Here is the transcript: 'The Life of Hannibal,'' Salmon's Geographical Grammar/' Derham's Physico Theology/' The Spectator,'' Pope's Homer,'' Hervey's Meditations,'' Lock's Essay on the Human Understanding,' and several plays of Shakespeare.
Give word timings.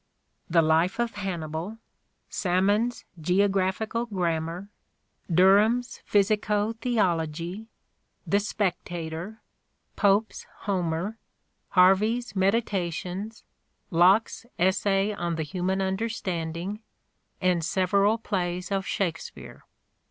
'The 0.55 0.63
Life 0.63 0.97
of 0.97 1.13
Hannibal,'' 1.13 1.77
Salmon's 2.41 3.05
Geographical 3.21 4.07
Grammar/' 4.07 4.67
Derham's 5.31 5.99
Physico 6.05 6.73
Theology/' 6.73 7.67
The 8.33 8.39
Spectator,'' 8.39 9.43
Pope's 10.01 10.47
Homer,'' 10.61 11.19
Hervey's 11.77 12.35
Meditations,'' 12.35 13.43
Lock's 14.01 14.47
Essay 14.57 15.13
on 15.13 15.35
the 15.35 15.43
Human 15.43 15.83
Understanding,' 15.83 16.79
and 17.39 17.63
several 17.63 18.17
plays 18.17 18.71
of 18.71 18.87
Shakespeare. 18.87 19.65